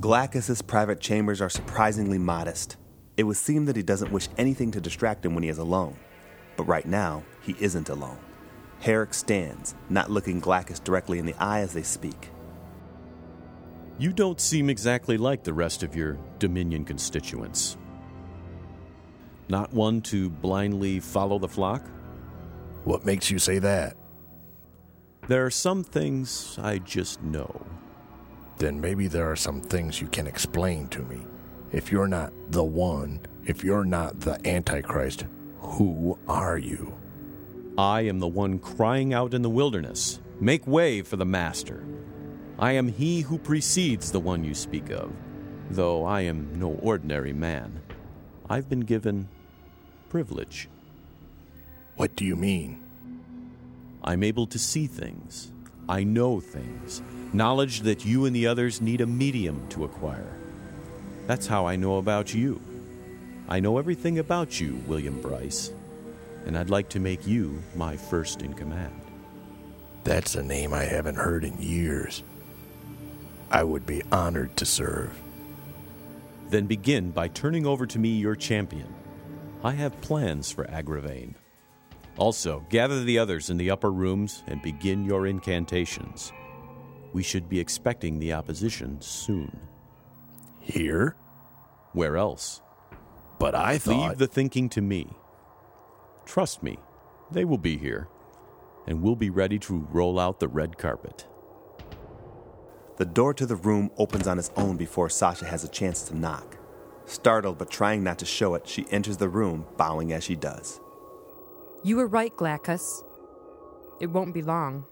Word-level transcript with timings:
Glackus's 0.00 0.62
private 0.62 0.98
chambers 0.98 1.42
are 1.42 1.50
surprisingly 1.50 2.16
modest. 2.16 2.78
It 3.18 3.24
would 3.24 3.36
seem 3.36 3.66
that 3.66 3.76
he 3.76 3.82
doesn't 3.82 4.10
wish 4.10 4.28
anything 4.38 4.70
to 4.70 4.80
distract 4.80 5.26
him 5.26 5.34
when 5.34 5.42
he 5.42 5.50
is 5.50 5.58
alone. 5.58 5.94
But 6.56 6.64
right 6.64 6.86
now, 6.86 7.22
he 7.42 7.54
isn't 7.60 7.90
alone. 7.90 8.16
Herrick 8.78 9.12
stands, 9.12 9.74
not 9.90 10.10
looking 10.10 10.40
Glackus 10.40 10.82
directly 10.82 11.18
in 11.18 11.26
the 11.26 11.34
eye 11.34 11.60
as 11.60 11.74
they 11.74 11.82
speak. 11.82 12.30
You 13.98 14.14
don't 14.14 14.40
seem 14.40 14.70
exactly 14.70 15.18
like 15.18 15.44
the 15.44 15.52
rest 15.52 15.82
of 15.82 15.94
your 15.94 16.16
Dominion 16.38 16.86
constituents. 16.86 17.76
Not 19.50 19.70
one 19.74 20.00
to 20.02 20.30
blindly 20.30 21.00
follow 21.00 21.38
the 21.38 21.46
flock? 21.46 21.86
What 22.84 23.04
makes 23.04 23.30
you 23.30 23.38
say 23.38 23.58
that? 23.58 23.98
There 25.28 25.44
are 25.44 25.50
some 25.50 25.84
things 25.84 26.58
I 26.58 26.78
just 26.78 27.22
know. 27.22 27.66
Then 28.60 28.78
maybe 28.78 29.08
there 29.08 29.30
are 29.30 29.36
some 29.36 29.62
things 29.62 30.02
you 30.02 30.06
can 30.08 30.26
explain 30.26 30.86
to 30.88 31.00
me. 31.00 31.22
If 31.72 31.90
you're 31.90 32.06
not 32.06 32.30
the 32.50 32.62
one, 32.62 33.20
if 33.46 33.64
you're 33.64 33.86
not 33.86 34.20
the 34.20 34.38
Antichrist, 34.46 35.24
who 35.60 36.18
are 36.28 36.58
you? 36.58 36.94
I 37.78 38.02
am 38.02 38.18
the 38.18 38.28
one 38.28 38.58
crying 38.58 39.14
out 39.14 39.32
in 39.32 39.40
the 39.40 39.48
wilderness, 39.48 40.20
Make 40.42 40.66
way 40.66 41.00
for 41.00 41.16
the 41.16 41.24
Master. 41.24 41.84
I 42.58 42.72
am 42.72 42.88
he 42.88 43.22
who 43.22 43.38
precedes 43.38 44.12
the 44.12 44.20
one 44.20 44.44
you 44.44 44.54
speak 44.54 44.90
of, 44.90 45.10
though 45.70 46.04
I 46.04 46.22
am 46.22 46.58
no 46.58 46.72
ordinary 46.82 47.32
man. 47.32 47.80
I've 48.48 48.68
been 48.68 48.80
given 48.80 49.28
privilege. 50.10 50.68
What 51.96 52.14
do 52.14 52.26
you 52.26 52.36
mean? 52.36 52.82
I'm 54.04 54.22
able 54.22 54.46
to 54.48 54.58
see 54.58 54.86
things. 54.86 55.50
I 55.90 56.04
know 56.04 56.38
things. 56.38 57.02
Knowledge 57.32 57.80
that 57.80 58.04
you 58.04 58.24
and 58.24 58.34
the 58.34 58.46
others 58.46 58.80
need 58.80 59.00
a 59.00 59.06
medium 59.06 59.66
to 59.70 59.84
acquire. 59.84 60.38
That's 61.26 61.48
how 61.48 61.66
I 61.66 61.74
know 61.74 61.96
about 61.96 62.32
you. 62.32 62.60
I 63.48 63.58
know 63.58 63.76
everything 63.76 64.20
about 64.20 64.60
you, 64.60 64.76
William 64.86 65.20
Bryce, 65.20 65.72
and 66.46 66.56
I'd 66.56 66.70
like 66.70 66.90
to 66.90 67.00
make 67.00 67.26
you 67.26 67.60
my 67.74 67.96
first 67.96 68.40
in 68.40 68.54
command. 68.54 69.00
That's 70.04 70.36
a 70.36 70.44
name 70.44 70.72
I 70.72 70.84
haven't 70.84 71.16
heard 71.16 71.42
in 71.42 71.60
years. 71.60 72.22
I 73.50 73.64
would 73.64 73.84
be 73.84 74.04
honored 74.12 74.56
to 74.58 74.66
serve. 74.66 75.20
Then 76.50 76.66
begin 76.66 77.10
by 77.10 77.26
turning 77.26 77.66
over 77.66 77.84
to 77.86 77.98
me 77.98 78.10
your 78.10 78.36
champion. 78.36 78.94
I 79.64 79.72
have 79.72 80.00
plans 80.02 80.52
for 80.52 80.64
Agravain. 80.66 81.34
Also, 82.16 82.64
gather 82.68 83.02
the 83.02 83.18
others 83.18 83.50
in 83.50 83.56
the 83.56 83.70
upper 83.70 83.90
rooms 83.90 84.42
and 84.46 84.60
begin 84.62 85.04
your 85.04 85.26
incantations. 85.26 86.32
We 87.12 87.22
should 87.22 87.48
be 87.48 87.58
expecting 87.58 88.18
the 88.18 88.32
opposition 88.32 89.00
soon. 89.00 89.58
Here? 90.58 91.16
Where 91.92 92.16
else? 92.16 92.60
But 93.38 93.54
I 93.54 93.78
thought. 93.78 94.10
Leave 94.10 94.18
the 94.18 94.26
thinking 94.26 94.68
to 94.70 94.80
me. 94.80 95.08
Trust 96.26 96.62
me, 96.62 96.78
they 97.30 97.44
will 97.44 97.58
be 97.58 97.76
here, 97.78 98.08
and 98.86 99.02
we'll 99.02 99.16
be 99.16 99.30
ready 99.30 99.58
to 99.60 99.88
roll 99.90 100.18
out 100.20 100.38
the 100.38 100.48
red 100.48 100.78
carpet. 100.78 101.26
The 102.98 103.06
door 103.06 103.32
to 103.34 103.46
the 103.46 103.56
room 103.56 103.90
opens 103.96 104.26
on 104.26 104.38
its 104.38 104.50
own 104.56 104.76
before 104.76 105.08
Sasha 105.08 105.46
has 105.46 105.64
a 105.64 105.68
chance 105.68 106.02
to 106.02 106.16
knock. 106.16 106.58
Startled 107.06 107.56
but 107.56 107.70
trying 107.70 108.04
not 108.04 108.18
to 108.18 108.26
show 108.26 108.54
it, 108.54 108.68
she 108.68 108.86
enters 108.90 109.16
the 109.16 109.28
room, 109.28 109.66
bowing 109.76 110.12
as 110.12 110.22
she 110.22 110.36
does. 110.36 110.80
You 111.82 111.96
were 111.96 112.06
right, 112.06 112.34
Glackus. 112.36 113.02
It 114.00 114.08
won't 114.08 114.34
be 114.34 114.42
long. 114.42 114.84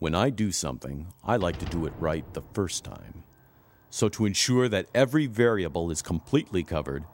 When 0.00 0.14
I 0.14 0.30
do 0.30 0.50
something, 0.50 1.12
I 1.22 1.36
like 1.36 1.58
to 1.58 1.66
do 1.66 1.86
it 1.86 1.92
right 1.98 2.24
the 2.34 2.42
first 2.52 2.84
time. 2.84 3.22
So, 3.88 4.08
to 4.08 4.26
ensure 4.26 4.68
that 4.68 4.88
every 4.94 5.26
variable 5.26 5.92
is 5.92 6.02
completely 6.02 6.64
covered, 6.64 7.04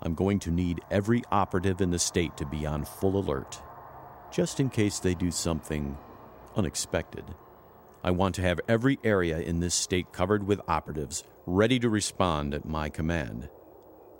I'm 0.00 0.14
going 0.14 0.38
to 0.40 0.50
need 0.50 0.80
every 0.90 1.22
operative 1.30 1.82
in 1.82 1.90
the 1.90 1.98
state 1.98 2.38
to 2.38 2.46
be 2.46 2.64
on 2.64 2.86
full 2.86 3.18
alert, 3.18 3.60
just 4.32 4.60
in 4.60 4.70
case 4.70 4.98
they 4.98 5.14
do 5.14 5.30
something 5.30 5.98
unexpected. 6.56 7.24
I 8.02 8.12
want 8.12 8.34
to 8.36 8.42
have 8.42 8.60
every 8.66 8.98
area 9.04 9.40
in 9.40 9.60
this 9.60 9.74
state 9.74 10.10
covered 10.10 10.46
with 10.46 10.62
operatives 10.66 11.24
ready 11.44 11.78
to 11.80 11.90
respond 11.90 12.54
at 12.54 12.64
my 12.64 12.88
command. 12.88 13.50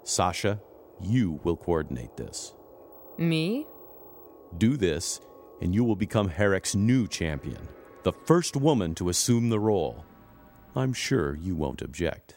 Sasha, 0.05 0.61
you 1.01 1.41
will 1.45 1.57
coordinate 1.57 2.19
this. 2.19 2.53
Me? 3.17 3.67
Do 4.59 4.77
this, 4.77 5.21
and 5.61 5.75
you 5.75 5.85
will 5.85 5.97
become 5.97 6.29
Herrick's 6.29 6.75
new 6.75 7.07
champion, 7.07 7.69
the 8.03 8.13
first 8.13 8.57
woman 8.57 8.95
to 8.97 9.09
assume 9.09 9.49
the 9.49 9.61
role. 9.61 10.05
I'm 10.75 10.93
sure 10.93 11.35
you 11.35 11.55
won't 11.55 11.83
object. 11.83 12.35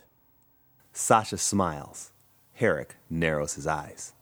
Sasha 0.92 1.38
smiles. 1.38 2.12
Herrick 2.54 2.96
narrows 3.10 3.56
his 3.56 3.66
eyes. 3.66 4.14